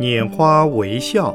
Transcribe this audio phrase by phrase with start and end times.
[0.00, 1.34] 拈花微笑，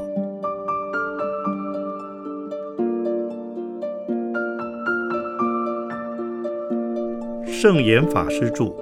[7.46, 8.74] 圣严法师著。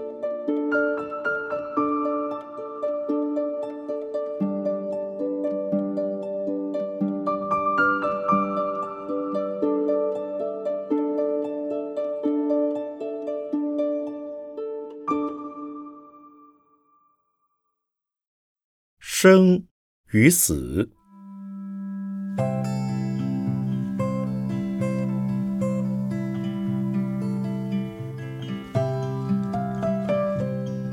[19.01, 19.65] 生
[20.13, 20.87] 与死，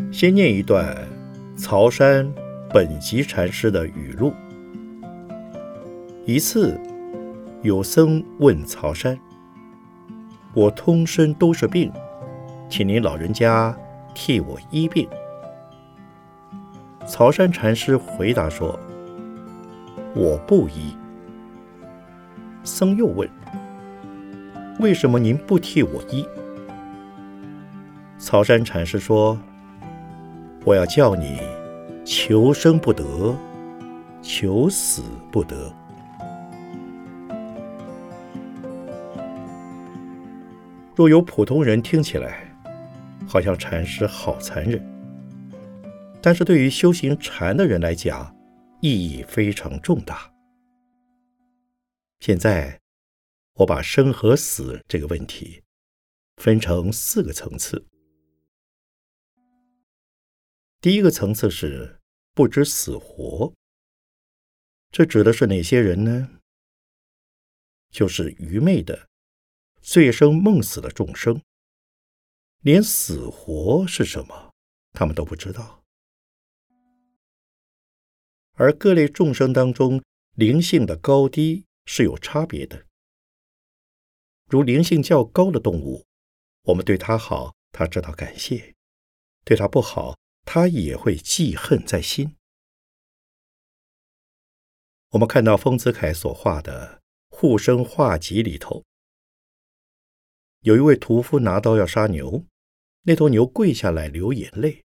[0.09, 0.95] 先念一段
[1.58, 2.32] 曹山
[2.73, 4.34] 本集禅师的语录。
[6.26, 6.80] 一次，
[7.62, 9.20] 有僧问曹山
[10.56, 11.92] ：“我通身都是病，
[12.70, 13.78] 请您老人家
[14.16, 15.06] 替我医病。”
[17.06, 18.80] 曹山禅师回答说
[20.20, 20.95] ：“我不医。”
[22.66, 23.28] 僧又问
[24.80, 26.28] ：“为什么您不替我医？”
[28.20, 29.39] 曹山禅师说
[30.66, 31.39] ：“我要叫你
[32.03, 33.34] 求生不得，
[34.22, 35.73] 求死不得。”
[40.95, 42.39] 若有普通人听起来，
[43.26, 44.86] 好像禅师好残忍。
[46.22, 48.36] 但是对于修行禅的人来讲，
[48.81, 50.33] 意义非常重大。
[52.22, 52.80] 现在，
[53.55, 55.61] 我把生和死这个问题
[56.38, 57.86] 分成四个层次。
[60.80, 61.99] 第一个层次是
[62.33, 63.53] 不知死活，
[64.91, 66.39] 这指的是哪些人呢？
[67.89, 69.09] 就是愚昧的、
[69.81, 71.41] 醉生梦死的众生，
[72.61, 74.53] 连死活是什么，
[74.93, 75.78] 他们都不知道。
[78.59, 80.03] 而各类众生当中，
[80.36, 82.86] 灵性的高低是有差别的。
[84.47, 86.05] 如灵性较高的动物，
[86.64, 88.73] 我们对它好，它知道感谢；
[89.45, 92.36] 对它不好，它也会记恨在心。
[95.11, 97.02] 我们看到丰子恺所画的
[97.37, 98.83] 《护生画集》里头，
[100.64, 102.43] 有一位屠夫拿刀要杀牛，
[103.03, 104.83] 那头牛跪下来流眼泪，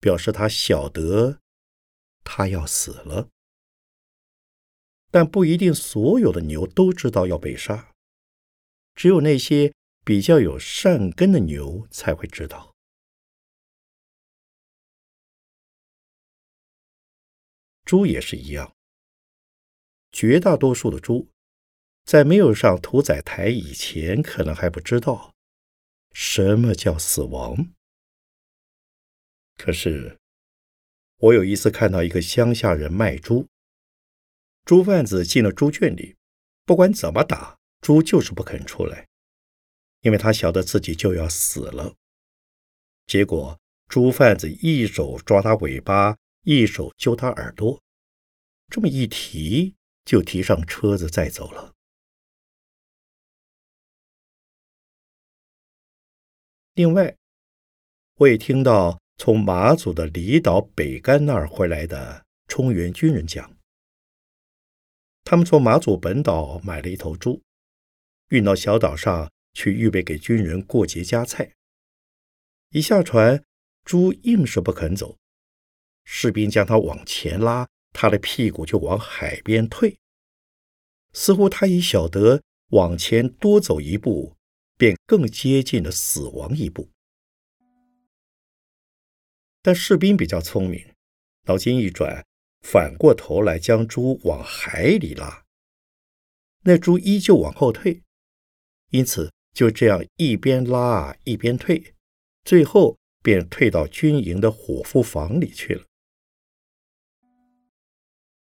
[0.00, 1.40] 表示他晓得。
[2.24, 3.28] 他要死了，
[5.10, 7.92] 但不一定所有的牛都知道要被杀，
[8.94, 9.72] 只有那些
[10.04, 12.74] 比较有善根的牛才会知道。
[17.84, 18.74] 猪也是一样，
[20.10, 21.28] 绝大多数的猪
[22.04, 25.34] 在没有上屠宰台以前，可能还不知道
[26.12, 27.68] 什么叫死亡，
[29.56, 30.18] 可是。
[31.24, 33.48] 我有一次看到一个乡下人卖猪，
[34.66, 36.16] 猪贩子进了猪圈里，
[36.66, 39.08] 不管怎么打，猪就是不肯出来，
[40.02, 41.94] 因为他晓得自己就要死了。
[43.06, 43.58] 结果
[43.88, 47.82] 猪贩子一手抓他尾巴，一手揪他耳朵，
[48.68, 49.74] 这么一提
[50.04, 51.72] 就提上车子载走了。
[56.74, 57.16] 另外，
[58.16, 59.02] 我也听到。
[59.16, 63.56] 从马祖的离岛北干那儿回来的冲原军人讲，
[65.22, 67.40] 他们从马祖本岛买了一头猪，
[68.28, 71.52] 运到小岛上去预备给军人过节加菜。
[72.70, 73.42] 一下船，
[73.84, 75.16] 猪硬是不肯走，
[76.04, 79.96] 士兵将它往前拉，它的屁股就往海边退，
[81.12, 84.34] 似乎他已晓得往前多走一步，
[84.76, 86.90] 便更接近了死亡一步。
[89.64, 90.94] 但士兵比较聪明，
[91.44, 92.22] 脑筋一转，
[92.60, 95.46] 反过头来将猪往海里拉。
[96.64, 98.02] 那猪依旧往后退，
[98.90, 101.94] 因此就这样一边拉一边退，
[102.44, 105.86] 最后便退到军营的伙夫房里去了。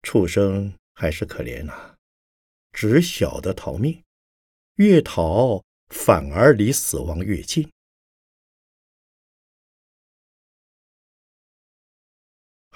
[0.02, 1.96] 畜生还是可怜呐，
[2.70, 4.00] 只晓得逃命，
[4.76, 7.68] 越逃反而离死亡越近。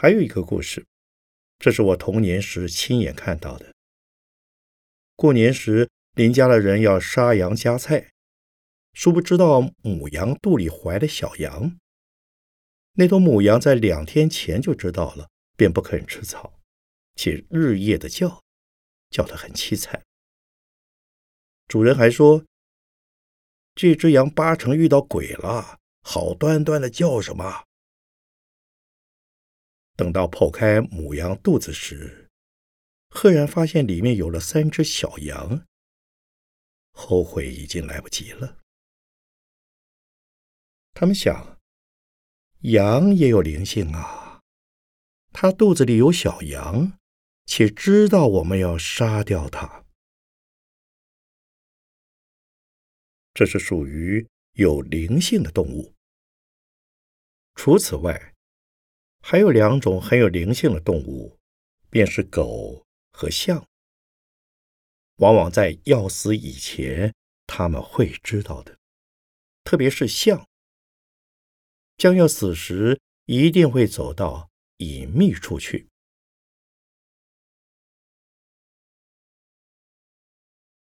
[0.05, 0.87] 还有一个故事，
[1.59, 3.75] 这是我童年时亲眼看到的。
[5.17, 8.11] 过年时，邻家的人要杀羊夹菜，
[8.93, 11.79] 殊不知道母羊肚里怀了小羊。
[12.97, 16.53] 那头母羊在两天前就知道了，便不肯吃草，
[17.17, 18.43] 且日夜的叫，
[19.09, 20.03] 叫得很凄惨。
[21.67, 22.45] 主人还说
[23.75, 27.65] ：“这只羊八成遇到鬼了，好端端的叫什么？”
[29.97, 32.29] 等到剖开母羊肚子时，
[33.11, 35.65] 赫然发现里面有了三只小羊，
[36.91, 38.59] 后悔已经来不及了。
[40.93, 41.59] 他们想，
[42.61, 44.41] 羊也有灵性啊，
[45.33, 46.99] 它肚子里有小羊，
[47.47, 49.85] 且知道我们要杀掉它。
[53.33, 55.95] 这是属于有灵性的动物。
[57.55, 58.34] 除此外，
[59.27, 61.39] 还有两种很有灵性的动物，
[61.89, 63.67] 便是狗和象。
[65.17, 67.15] 往往在要死以前，
[67.47, 68.77] 他们会知道的。
[69.65, 70.47] 特别是象，
[71.97, 75.89] 将要死时，一定会走到隐秘处去。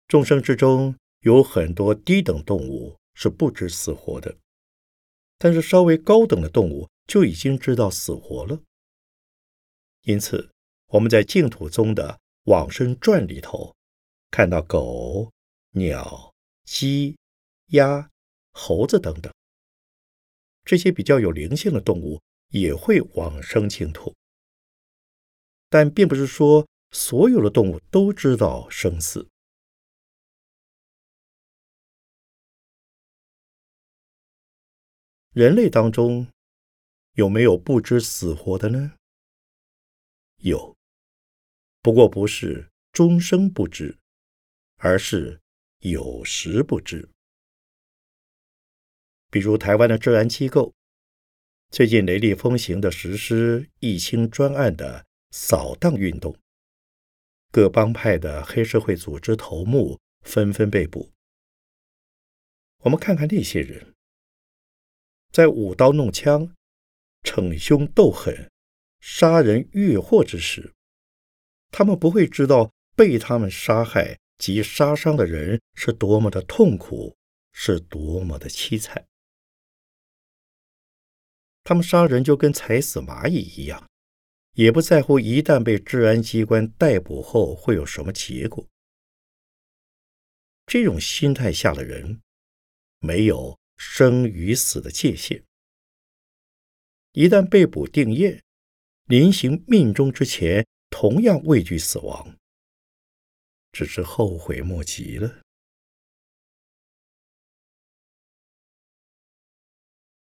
[0.08, 4.38] 众生之中有很多低等动物是不知死活的，
[5.36, 6.88] 但是稍微高等的动物。
[7.10, 8.62] 就已经知道死活了。
[10.02, 10.52] 因此，
[10.86, 12.12] 我们在净土宗的
[12.44, 13.74] 《往生传》里头，
[14.30, 15.32] 看到狗、
[15.70, 17.18] 鸟、鸡、
[17.70, 18.08] 鸭、
[18.52, 19.34] 猴子等等
[20.64, 24.14] 这些比较有灵性的动物也会往生净土，
[25.68, 29.28] 但并不是说所有的动物都知道生死。
[35.32, 36.28] 人类当中。
[37.20, 38.94] 有没有不知死活的呢？
[40.38, 40.74] 有，
[41.82, 43.98] 不过不是终生不知，
[44.78, 45.38] 而是
[45.80, 47.10] 有时不知。
[49.30, 50.72] 比如台湾的治安机构，
[51.70, 56.34] 最近雷厉风行的实施“疫清专案”的扫荡运动，
[57.52, 61.12] 各帮派的黑社会组织头目纷纷被捕。
[62.78, 63.94] 我们看看那些人，
[65.30, 66.56] 在舞刀弄枪。
[67.22, 68.50] 逞凶斗狠、
[69.00, 70.72] 杀人越货之时，
[71.70, 77.16] 他们不会知道被他们杀害及杀伤的人是多么的痛苦，
[77.52, 79.06] 是多么的凄惨。
[81.62, 83.88] 他们杀人就跟踩死蚂蚁一样，
[84.54, 88.66] 也不在乎一旦被治安机关逮捕后会有什么结果。
[90.66, 92.20] 这种心态下的人，
[92.98, 95.44] 没有生与死的界限。
[97.20, 98.42] 一旦被捕定业，
[99.04, 102.34] 临行命终之前，同样畏惧死亡，
[103.72, 105.42] 只是后悔莫及了。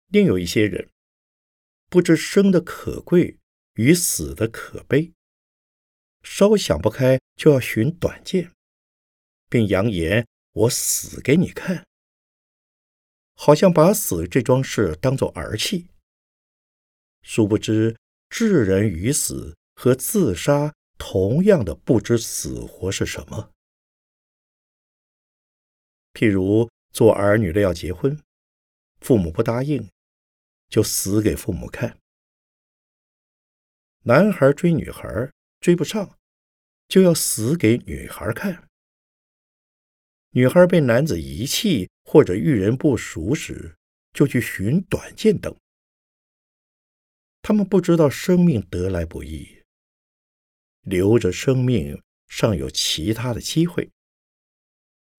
[0.09, 0.91] 另有一些人，
[1.89, 3.39] 不知生的可贵
[3.77, 5.15] 与死的可悲，
[6.23, 8.53] 稍想不开就要寻短见，
[9.49, 11.87] 并扬言“我死给你看”，
[13.33, 15.89] 好像把死这桩事当作儿戏。
[17.25, 17.97] 殊不知，
[18.29, 23.51] 置人于死和自杀同样的不知死活是什么。
[26.13, 28.21] 譬如做儿女的要结婚，
[29.01, 29.91] 父母不答应，
[30.69, 31.97] 就死给父母看；
[34.03, 36.19] 男孩追女孩追不上，
[36.87, 38.69] 就要死给女孩看；
[40.31, 43.77] 女孩被男子遗弃或者遇人不淑时，
[44.13, 45.57] 就去寻短见等。
[47.47, 49.47] 他们不知道生命得来不易，
[50.81, 53.91] 留着生命尚有其他的机会。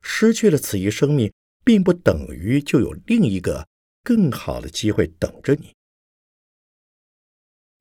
[0.02, 1.32] 失去了此一生命，
[1.64, 3.70] 并不等于就有另一个
[4.02, 5.76] 更好的机会等着你。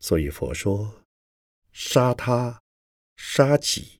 [0.01, 1.03] 所以佛说，
[1.73, 2.61] 杀他、
[3.17, 3.99] 杀己，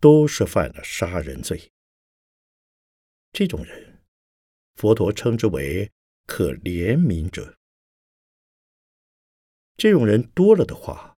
[0.00, 1.70] 都是犯了杀人罪。
[3.32, 4.02] 这种人，
[4.76, 5.92] 佛陀称之为
[6.24, 7.54] 可怜悯者。
[9.76, 11.16] 这种人多了的话，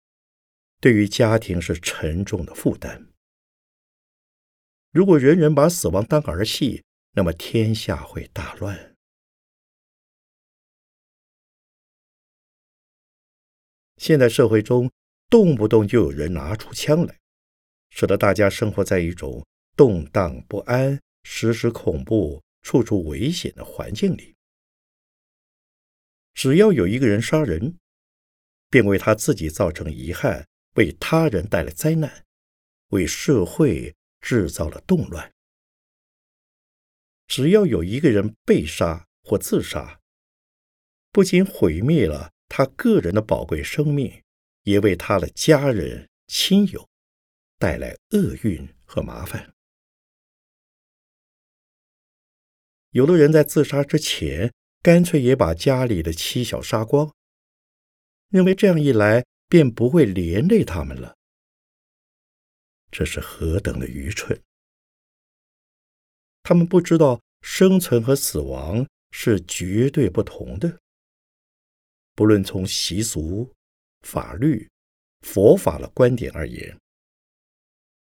[0.80, 3.08] 对于家庭是沉重的负担。
[4.92, 8.94] 如果人人把死亡当儿戏，那么天下会大乱。
[13.96, 14.90] 现在社会中
[15.28, 17.18] 动不动就有人拿出枪来，
[17.90, 19.44] 使得大家生活在一种
[19.76, 24.36] 动荡不安、时时恐怖、处处危险的环境里。
[26.34, 27.78] 只要有一个人杀人，
[28.74, 32.24] 便为他自己造成遗憾，为他人带来灾难，
[32.88, 35.32] 为社会制造了动乱。
[37.28, 40.00] 只要有一个人被杀或自杀，
[41.12, 44.24] 不仅毁灭了他个人的宝贵生命，
[44.64, 46.88] 也为他的家人亲友
[47.60, 49.54] 带来厄运和麻烦。
[52.90, 54.52] 有的人在自杀之前，
[54.82, 57.14] 干脆也把家里的妻小杀光。
[58.34, 61.14] 认为这样一来，便不会连累他们了。
[62.90, 64.36] 这是何等的愚蠢！
[66.42, 70.80] 他们不知道生存和死亡是绝对不同的。
[72.16, 73.48] 不论从习俗、
[74.02, 74.68] 法律、
[75.20, 76.76] 佛法的观点而言，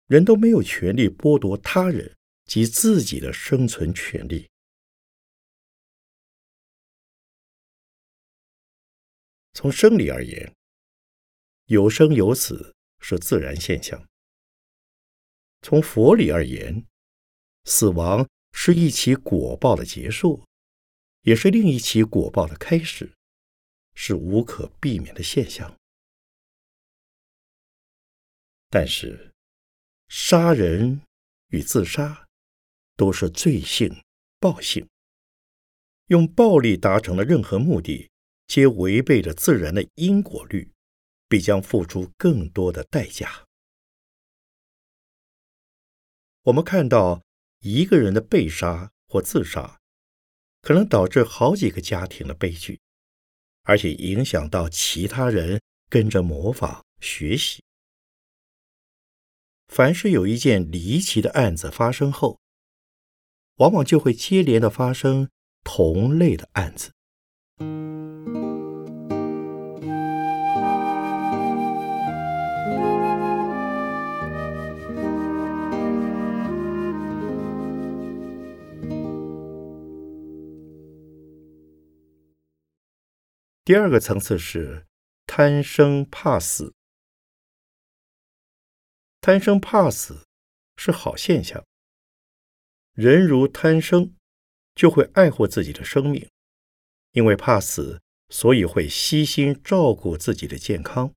[0.08, 4.50] 人都没有权利剥夺他人及自己的生存权利。
[9.56, 10.54] 从生理而言，
[11.68, 14.06] 有生有死是自然现象；
[15.62, 16.86] 从佛理而言，
[17.64, 20.44] 死亡是一起果报的结束，
[21.22, 23.14] 也是另一起果报的开始，
[23.94, 25.74] 是无可避免的现象。
[28.70, 29.34] 但是，
[30.10, 31.02] 杀人
[31.48, 32.28] 与自杀
[32.98, 34.04] 都是罪性、
[34.38, 34.86] 暴性，
[36.08, 38.10] 用暴力达成了任何目的。
[38.48, 40.72] 皆违背着自然的因果律，
[41.28, 43.46] 必将付出更多的代价。
[46.44, 47.24] 我们看到
[47.62, 49.80] 一个人的被杀或自杀，
[50.62, 52.80] 可能导致好几个家庭的悲剧，
[53.64, 57.64] 而且影响到其他人跟着模仿学习。
[59.68, 62.40] 凡是有一件离奇的案子发生后，
[63.56, 65.30] 往往就会接连的发生
[65.64, 66.92] 同类的案子。
[83.66, 84.86] 第二个层次是
[85.26, 86.76] 贪生怕死。
[89.20, 90.24] 贪生怕死
[90.78, 91.66] 是好现象。
[92.94, 94.14] 人如贪生，
[94.76, 96.30] 就会爱护自己的生命，
[97.14, 101.12] 因为怕死，所以会悉心照顾自己的健康。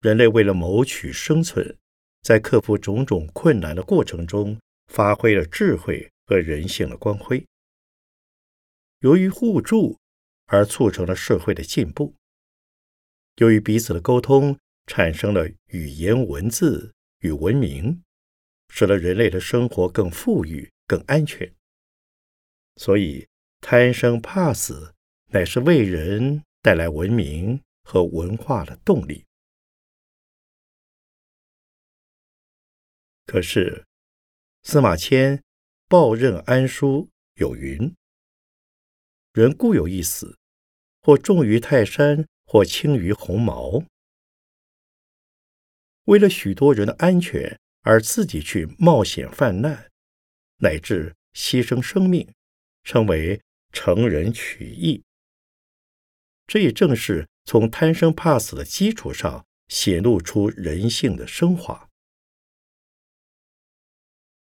[0.00, 1.78] 人类为了谋取生存，
[2.22, 7.46] 在克服种种困难的过程中，发挥了智慧和人性的光辉。
[9.00, 10.00] 由于互助。
[10.52, 12.16] 而促成了社会的进步。
[13.36, 18.02] 由于彼此的沟通，产生了语言、文字与文明，
[18.68, 21.54] 使得人类的生活更富裕、更安全。
[22.74, 23.28] 所以，
[23.60, 24.92] 贪生怕死
[25.26, 29.24] 乃是为人带来文明和文化的动力。
[33.24, 33.86] 可是，
[34.64, 35.38] 司马迁
[35.86, 37.08] 《报任安书》
[37.40, 37.94] 有云
[39.32, 40.36] ：“人固有一死。”
[41.02, 43.82] 或重于泰山，或轻于鸿毛。
[46.04, 49.90] 为了许多人的安全而自己去冒险犯难，
[50.58, 52.30] 乃至牺牲生命，
[52.84, 53.40] 称为
[53.72, 55.02] 成人取义。
[56.46, 61.88] 这也正是从贪生怕死的基础上显露出人性的升华。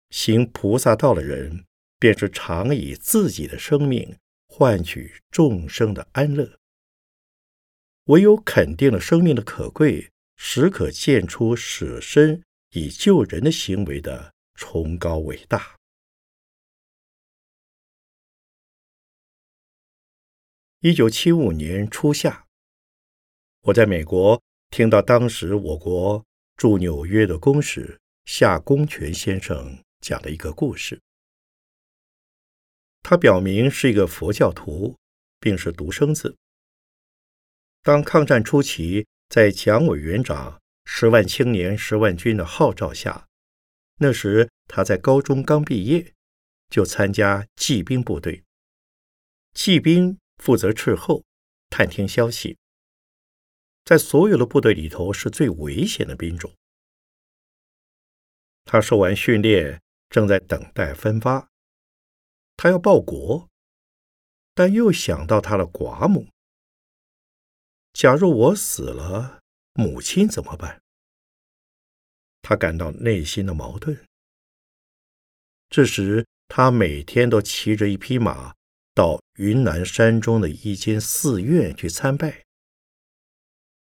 [0.10, 1.66] 行菩萨道的人，
[2.00, 4.16] 便是常以自己的生命。
[4.58, 6.58] 换取众生的安乐，
[8.06, 15.76] 唯有肯定了生命的可贵，时可见出舍身以救人的行为的崇高伟大。
[20.80, 22.48] 一九七五年初夏，
[23.64, 31.02] 我在美国听到当时我国驻纽约的公使夏公权先生讲的一个故事。
[33.08, 34.98] 他表明是一个佛教徒，
[35.40, 36.36] 并是独生子。
[37.84, 43.28] 当抗战初期，在蒋委员长“十万青年十万军”的号召下，
[44.00, 46.14] 那时他在高中刚毕业，
[46.68, 48.44] 就参加骑兵部队。
[49.54, 51.24] 骑兵负责斥候、
[51.70, 52.58] 探听消息，
[53.84, 56.52] 在所有的部队里头是最危险的兵种。
[58.64, 61.52] 他受完训练，正在等待分发。
[62.58, 63.50] 他要报国，
[64.54, 66.28] 但又想到他的寡母。
[67.94, 69.42] 假如我死了，
[69.74, 70.82] 母亲怎么办？
[72.42, 74.06] 他感到内心的矛盾。
[75.70, 78.54] 这时，他每天都骑着一匹马
[78.94, 82.46] 到云南山中的一间寺院去参拜。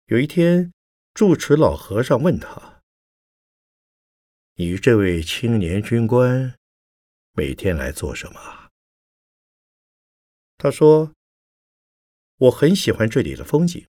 [0.06, 0.72] 有一天，
[1.14, 2.82] 住持老和尚问他
[4.56, 6.54] ：“你这位青年军官？”
[7.40, 8.70] 每天来做什么？
[10.58, 11.14] 他说
[12.36, 13.88] ：“我很喜欢这里的风景。”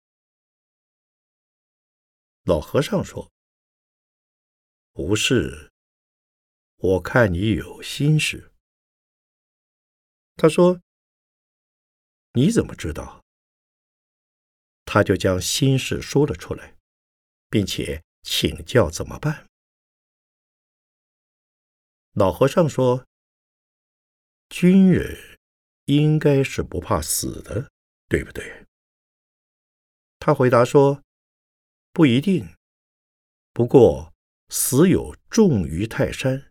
[2.45, 3.33] 老和尚说
[4.93, 5.73] ：“不是，
[6.77, 8.53] 我看你有心事。”
[10.37, 10.83] 他说
[12.37, 13.25] ：“你怎么知道？”
[14.85, 16.77] 他就将心事说了出来，
[17.49, 19.47] 并且请教怎么办。
[22.13, 23.07] 老和尚说
[24.49, 25.39] ：“军人
[25.87, 27.71] 应该是不怕死的，
[28.09, 28.67] 对不对？”
[30.19, 31.03] 他回答说
[31.93, 32.55] ：“不一定，
[33.53, 34.13] 不过
[34.49, 36.51] 死有重于泰山，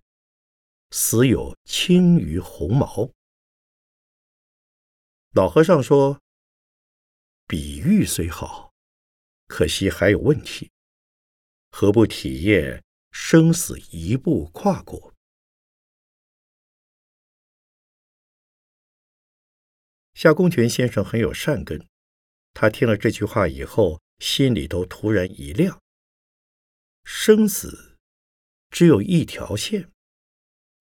[0.91, 3.11] 死有轻于鸿毛。”
[5.35, 6.21] 老和尚说
[7.45, 8.73] ：“比喻虽好，
[9.47, 10.71] 可惜还有问题。
[11.71, 15.13] 何不体验生死一步跨过？”
[20.17, 21.87] 夏公权先生很有善根，
[22.55, 25.79] 他听了这句话以后，心里头突然一亮。
[27.03, 27.95] 生死
[28.71, 29.91] 只有一条线，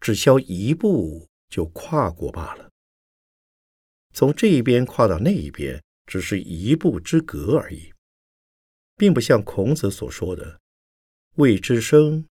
[0.00, 2.70] 只消一步就跨过罢了。
[4.14, 7.92] 从这一边跨到那一边，只是一步之隔而已，
[8.96, 10.58] 并不像孔子所说的
[11.36, 12.26] “未知生，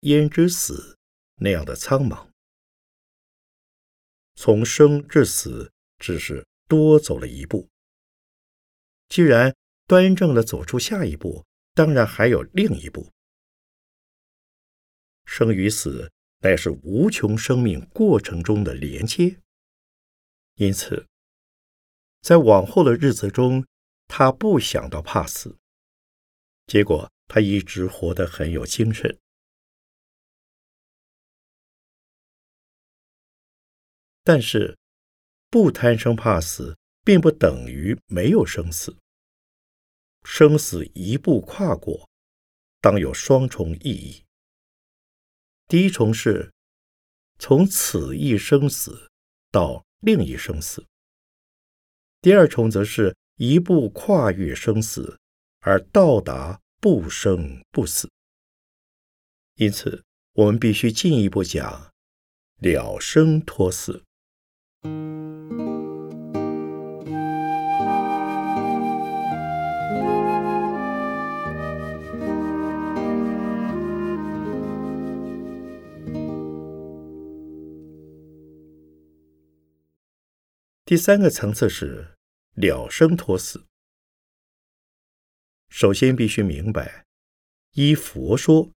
[0.00, 0.96] 焉知死”
[1.36, 2.30] 那样的苍茫。
[4.34, 5.70] 从生至死。
[5.98, 7.68] 只是多走了一步。
[9.08, 9.54] 既然
[9.86, 13.12] 端正的走出下一步，当然还有另一步。
[15.24, 16.10] 生与死
[16.40, 19.40] 乃是无穷生命过程中的连接，
[20.54, 21.06] 因此，
[22.20, 23.64] 在往后的日子中，
[24.08, 25.56] 他不想到怕死，
[26.66, 29.18] 结果他一直活得很有精神。
[34.24, 34.76] 但是。
[35.56, 38.94] 不贪生怕死，并不等于没有生死。
[40.22, 42.10] 生死一步跨过，
[42.82, 44.22] 当有双重意义。
[45.66, 46.52] 第一重是
[47.38, 49.10] 从此一生死
[49.50, 50.82] 到另一生死；
[52.20, 55.18] 第二重则是一步跨越生死，
[55.60, 58.10] 而到达不生不死。
[59.54, 61.90] 因此，我们必须进一步讲
[62.58, 64.02] 了生脱死。
[80.88, 82.14] 第三个层次是
[82.54, 83.66] 了生脱死。
[85.68, 87.04] 首先必须明白，
[87.72, 88.70] 依佛说，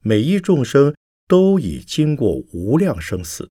[0.00, 0.92] 每一众生
[1.28, 3.48] 都已经过无量生死。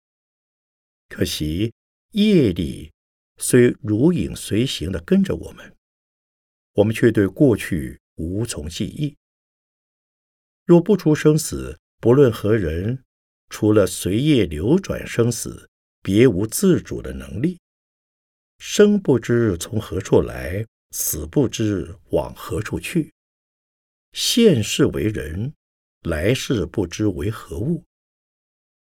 [1.09, 1.73] 可惜
[2.11, 2.93] 业力
[3.37, 5.75] 虽如影随形的跟着我们，
[6.73, 9.17] 我们却对过去无从记忆。
[10.65, 13.03] 若不出生死，不论何人，
[13.49, 15.67] 除了随业流转生死，
[16.03, 17.59] 别无自主的能力。
[18.59, 23.11] 生不知从何处来，死不知往何处去。
[24.13, 25.53] 现世为人，
[26.03, 27.83] 来世不知为何物。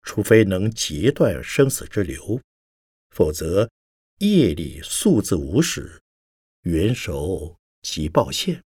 [0.06, 2.39] 除非能截断生死之流，
[3.10, 3.70] 否则
[4.20, 6.02] 夜里素自无始，
[6.62, 8.63] 元首即报现。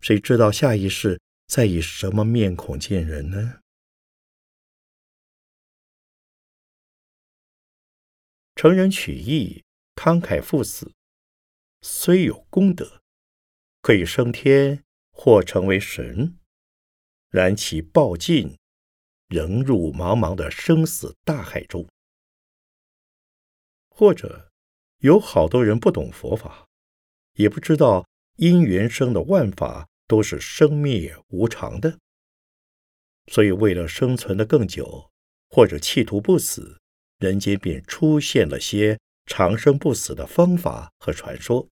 [0.00, 3.60] 谁知道下一世再以什么面孔见人呢？
[8.56, 9.62] 成人取义。
[9.96, 10.92] 慷慨赴死，
[11.80, 13.00] 虽有功德，
[13.80, 16.36] 可以升天或成为神，
[17.30, 18.58] 然其报尽，
[19.28, 21.86] 仍入茫茫的生死大海中。
[23.88, 24.50] 或者，
[24.98, 26.66] 有好多人不懂佛法，
[27.34, 31.98] 也不知道因缘生的万法都是生灭无常的，
[33.32, 35.10] 所以为了生存的更久，
[35.48, 36.78] 或者企图不死，
[37.18, 38.98] 人间便出现了些。
[39.28, 41.66] 长生不死的方法和传说，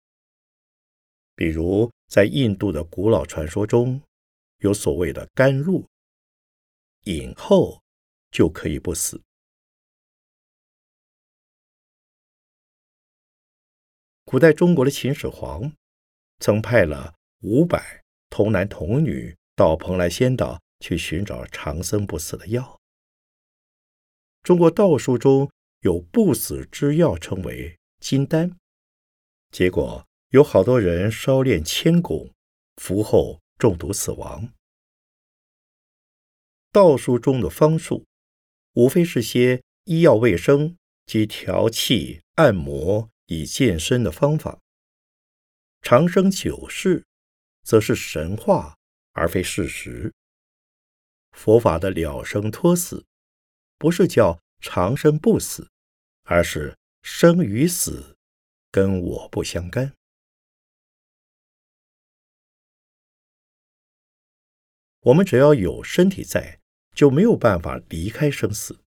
[1.37, 4.03] 比如在印度的古老传说中，
[4.59, 5.87] 有所谓的甘露，
[7.05, 7.83] 饮后
[8.31, 9.23] 就可以不死。
[14.25, 15.73] 古代中国的秦始皇
[16.41, 22.81] 曾派了五百童男童女到蓬莱仙岛去寻找长生不死的药。
[24.43, 25.51] 中国道术中。
[25.85, 28.57] 有不死之药，称为金丹。
[29.51, 32.33] 结果有好多人烧炼千汞，
[32.77, 34.49] 服后中毒死亡。
[36.75, 38.05] 道书中的方术，
[38.73, 44.59] 无非是些医药卫生及调气、按摩以健身的方法。
[45.83, 47.05] 长生久世，
[47.63, 48.77] 则是神话
[49.13, 50.13] 而非事实。
[51.31, 53.07] 佛法的了生脱死，
[53.79, 55.71] 不是叫长生不死，
[56.25, 58.17] 而是生与死
[58.73, 59.95] 跟我不相干。
[65.03, 66.59] 我们只要有身体在，
[66.95, 68.81] 就没有办法离开生死。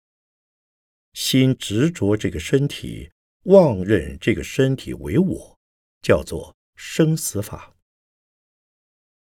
[1.13, 3.11] 心执着这个身体，
[3.43, 5.59] 妄认这个身体为我，
[6.01, 7.75] 叫做生死法。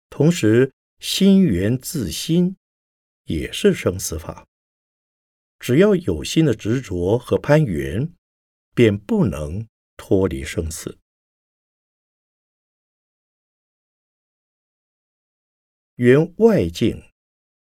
[0.09, 2.57] 同时，心源自心，
[3.25, 4.47] 也是生死法。
[5.59, 8.13] 只要有心的执着和攀缘，
[8.73, 10.97] 便不能脱离生死。
[15.95, 17.03] 缘外境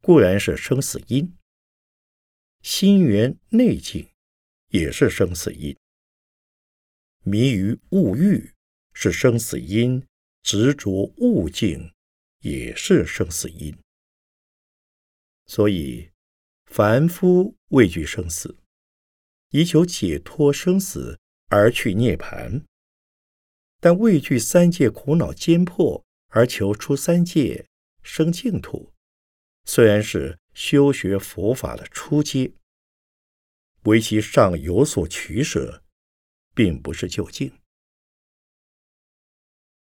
[0.01, 1.37] 固然是生死因，
[2.63, 4.09] 心缘内境
[4.69, 5.77] 也是生死因。
[7.23, 8.53] 迷于物欲
[8.93, 10.07] 是生死因，
[10.43, 11.93] 执着物境
[12.41, 13.77] 也是生死因。
[15.47, 16.11] 所以，
[16.67, 18.57] 凡夫畏惧生死，
[19.51, 22.65] 以求解脱生死而去涅盘；
[23.81, 27.67] 但畏惧三界苦恼艰迫而求出三界。
[28.03, 28.95] 生净土，
[29.65, 32.53] 虽然是修学佛法的初阶，
[33.85, 35.83] 为其尚有所取舍，
[36.55, 37.53] 并不是就近。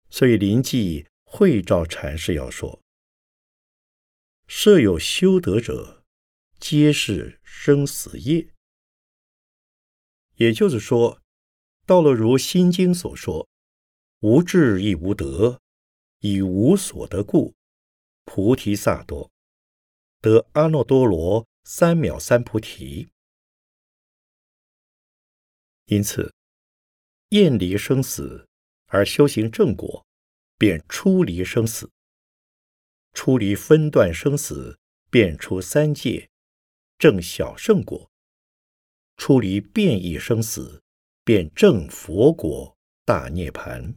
[0.09, 2.81] 所以临济慧照禅师要说
[4.47, 6.03] ：“设有修德者，
[6.59, 8.47] 皆是生死业。”
[10.35, 11.21] 也就是说，
[11.85, 13.47] 到了如《心经》所说
[14.21, 15.59] ：“无智亦无德，
[16.19, 17.55] 以无所得故。”
[18.23, 19.31] 菩提萨埵
[20.21, 23.09] 得阿耨多罗三藐三菩提，
[25.85, 26.33] 因此
[27.29, 28.47] 厌离生死
[28.87, 30.05] 而修行正果，
[30.57, 31.89] 便出离生死；
[33.13, 36.29] 出离分段生死，便出三界
[36.97, 38.09] 正小圣果；
[39.17, 40.81] 出离变异生死，
[41.23, 42.75] 便正佛果
[43.05, 43.95] 大涅盘。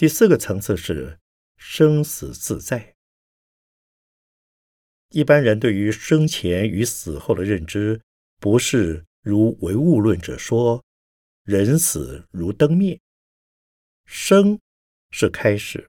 [0.00, 1.20] 第四个层次是
[1.58, 2.96] 生死自在。
[5.10, 8.00] 一般人对于生前与死后的认知，
[8.38, 10.82] 不是如唯物论者说
[11.44, 12.98] “人死如灯灭”，
[14.08, 14.58] 生
[15.10, 15.86] 是开始，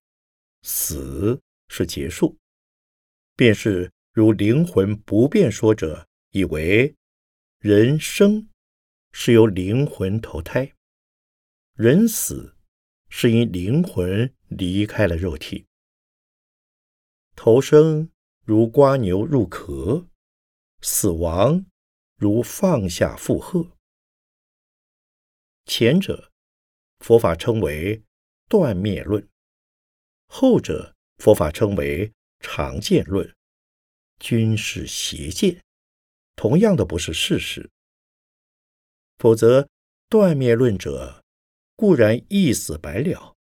[0.62, 2.38] 死是结束，
[3.38, 6.93] 便是如灵魂不变说者以为
[7.60, 8.50] 人生
[9.13, 10.74] 是由灵魂投胎，
[11.76, 12.58] 人死。
[13.13, 15.67] 是因灵魂离开了肉体，
[17.36, 18.10] 投生
[18.45, 20.08] 如瓜牛入壳，
[20.82, 21.65] 死亡
[22.15, 23.78] 如放下负荷。
[25.65, 26.32] 前者
[27.00, 28.02] 佛法称为
[28.47, 29.28] 断灭论，
[30.28, 33.36] 后者佛法称为常见论，
[34.19, 35.62] 均是邪见，
[36.38, 37.69] 同样的不是事实。
[39.17, 39.67] 否则
[40.08, 41.20] 断灭论者。
[41.82, 43.36] 固然一死百了，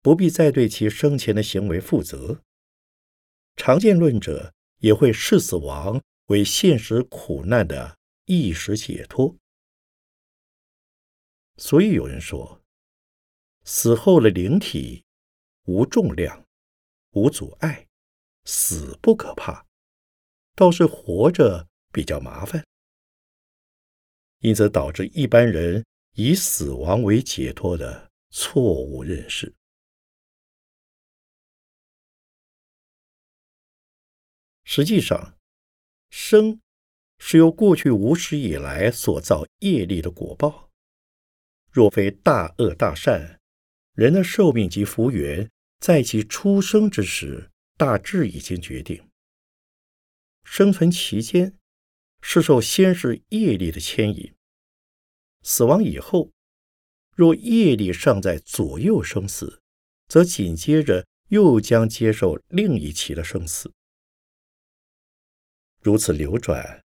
[0.00, 2.40] 不必再对其生前的行为负责。
[3.56, 9.36] 常见论者也会视死亡为现实苦难的一时解脱。
[11.58, 12.62] 所以有人说，
[13.64, 15.04] 死后的灵体
[15.64, 16.42] 无重量、
[17.10, 17.86] 无阻碍，
[18.46, 19.66] 死不可怕，
[20.54, 22.64] 倒是活着比较麻烦。
[24.38, 25.84] 因此导致一般人。
[26.14, 29.52] 以死亡为解脱的错误认识。
[34.62, 35.36] 实际上，
[36.10, 36.60] 生
[37.18, 40.70] 是由过去无始以来所造业力的果报。
[41.70, 43.40] 若非大恶大善，
[43.94, 45.50] 人的寿命及福缘，
[45.80, 49.08] 在其出生之时，大致已经决定。
[50.44, 51.58] 生存期间，
[52.22, 54.32] 是受先世业力的牵引。
[55.44, 56.30] 死亡以后，
[57.14, 59.60] 若业力尚在左右生死，
[60.08, 63.70] 则紧接着又将接受另一期的生死。
[65.82, 66.82] 如此流转，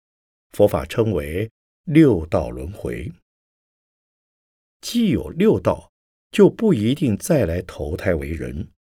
[0.52, 1.50] 佛法称为
[1.86, 3.10] 六道轮回。
[4.82, 5.90] 既有六道，
[6.30, 8.74] 就不一定再来投胎为人。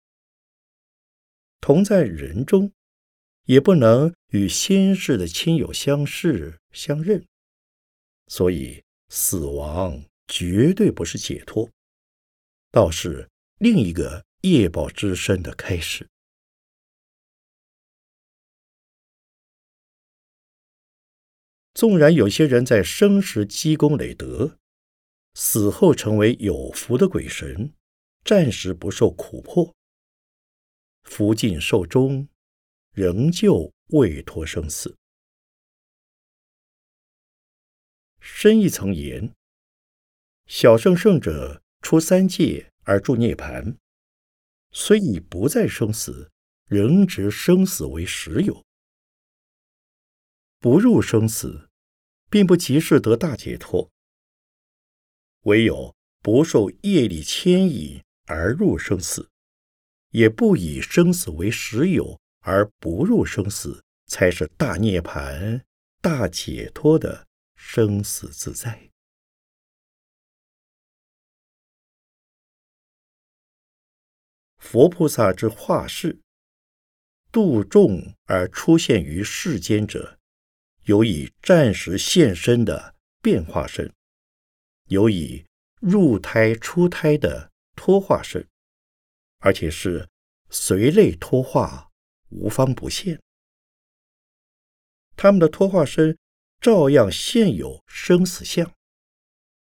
[1.60, 2.72] 同在人中，
[3.44, 7.26] 也不能与先世的亲友相视相认，
[8.26, 8.85] 所以。
[9.08, 11.70] 死亡绝对不是解脱，
[12.70, 16.08] 倒是另一个业报之身的开始。
[21.74, 24.58] 纵然有些人在生时积功累德，
[25.34, 27.74] 死后成为有福的鬼神，
[28.24, 29.74] 暂时不受苦迫，
[31.02, 32.26] 福尽寿终，
[32.92, 34.96] 仍旧未脱生死。
[38.28, 39.32] 深一层言，
[40.46, 43.78] 小圣圣者出三界而住涅盘，
[44.72, 46.30] 虽已不再生死，
[46.66, 48.64] 仍执生死为实有。
[50.58, 51.70] 不入生死，
[52.28, 53.90] 并不即是得大解脱。
[55.42, 59.30] 唯有不受业力牵引而入生死，
[60.10, 65.64] 也不以生死为实有而不入生死，才是大涅盘、
[66.02, 67.25] 大解脱的
[67.68, 68.90] 生死自在。
[74.56, 76.20] 佛菩萨之化世
[77.32, 80.16] 度众而出现于世间者。
[80.84, 83.92] 有以暂时现身的变化身，
[84.84, 85.44] 有以
[85.80, 88.48] 入胎出胎的脱化身，
[89.38, 90.08] 而且是
[90.50, 91.90] 随类脱化，
[92.28, 93.20] 无方不现。
[95.16, 96.16] 他们的脱化身
[96.66, 98.74] 照样现有生死相，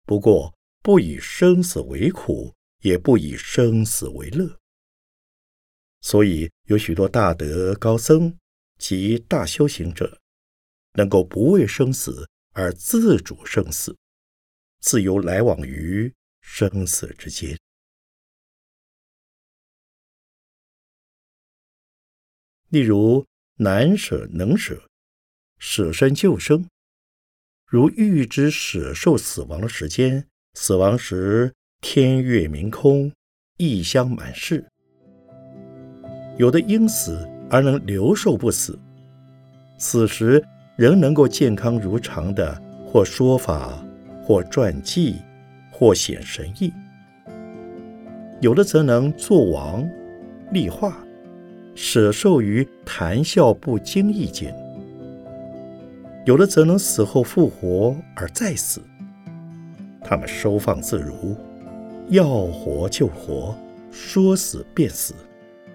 [0.07, 4.59] 不过不以生死为苦，也不以生死为乐。
[6.01, 8.39] 所以有许多大德高僧
[8.79, 10.19] 及大修行者。
[10.95, 13.95] 能够不为生死而自主生死，
[14.81, 17.61] 自由来往于生死之间。
[22.71, 24.89] 例如难舍能舍，
[25.59, 26.67] 舍身救生，
[27.69, 30.25] 如预知舍受死亡的时间，
[30.55, 33.13] 死亡时天月明空，
[33.57, 34.65] 异香满室。
[36.37, 38.79] 有的因死而能留寿不死，
[39.79, 40.43] 此时。
[40.77, 43.83] 仍能够健康如常的，或说法，
[44.23, 45.17] 或传记，
[45.73, 46.71] 或显神意；
[48.43, 49.89] 有的则能作王、
[50.53, 51.03] 立化，
[51.75, 54.53] 舍受于谈笑不经意间；
[56.27, 58.83] 有的则能死后复活而再死。
[60.03, 61.35] 他们收放自如，
[62.09, 63.57] 要活就活，
[63.91, 65.15] 说死便死，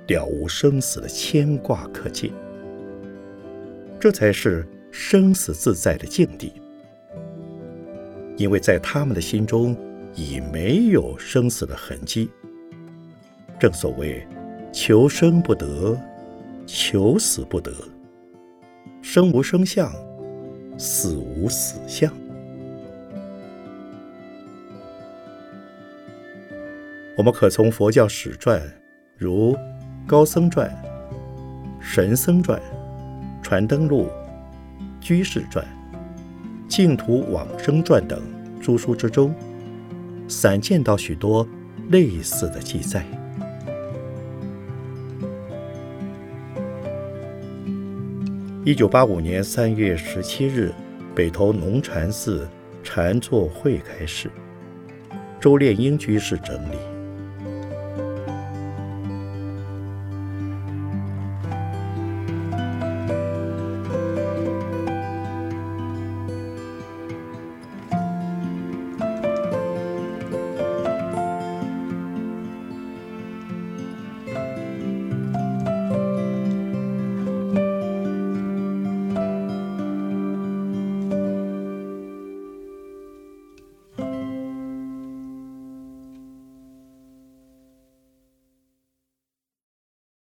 [0.07, 2.29] 了无生死的牵挂可见。
[3.99, 4.67] 这才是。
[4.93, 6.51] 生死自在的境地，
[8.35, 9.73] 因为在他们的心中
[10.13, 12.29] 已没有生死的痕迹。
[13.57, 14.27] 正所谓
[14.73, 15.97] “求生不得，
[16.65, 17.71] 求死不得，
[19.01, 19.89] 生无生相，
[20.77, 22.11] 死无死相”。
[27.17, 28.61] 我们可从佛教史传，
[29.17, 29.53] 如
[30.07, 30.69] 《高僧传》
[31.81, 32.59] 《神僧传》
[33.43, 34.03] 《传灯录》。
[35.03, 35.65] 《居士传》
[36.67, 38.21] 《净土往生传》等
[38.61, 39.33] 诸书之中，
[40.27, 41.47] 散见到许多
[41.89, 43.03] 类似的记载。
[48.63, 50.71] 一九八五年三月十七日，
[51.15, 52.47] 北投龙禅寺
[52.83, 54.29] 禅坐会开始，
[55.39, 56.90] 周炼英居士整理。